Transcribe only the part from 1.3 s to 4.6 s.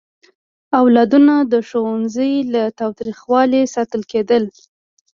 د ښوونځي له تاوتریخوالي ساتل کېدل.